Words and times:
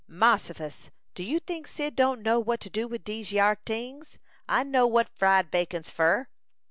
"Mossifus! 0.09 0.89
Do 1.13 1.21
you 1.21 1.37
think 1.39 1.67
Cyd 1.67 1.95
don't 1.95 2.23
know 2.23 2.39
what 2.39 2.59
to 2.61 2.71
do 2.71 2.87
wid 2.87 3.03
dese 3.03 3.31
yere 3.31 3.57
tings? 3.63 4.17
I 4.49 4.63
knows 4.63 4.89
what 4.89 5.15
fried 5.15 5.51
bacon's 5.51 5.91
fur!" 5.91 6.27